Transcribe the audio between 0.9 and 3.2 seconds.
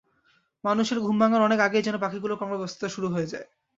ঘুম ভাঙার অনেক আগেই যেন পাখিগুলোর কর্মব্যস্ততা শুরু